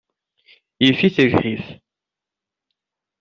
Yif-it 0.85 1.17
lḥif. 1.31 1.65